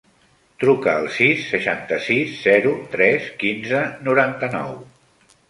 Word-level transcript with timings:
Truca 0.61 0.95
al 1.01 1.09
sis, 1.17 1.43
seixanta-sis, 1.49 2.33
zero, 2.47 2.73
tres, 2.97 3.29
quinze, 3.45 3.85
noranta-nou. 4.09 4.75